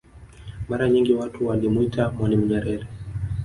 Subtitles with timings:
[0.69, 2.87] Mara nyingi watu walimwita mwalimu Nyerere